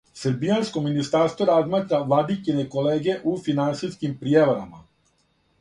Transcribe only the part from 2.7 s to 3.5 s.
колеге у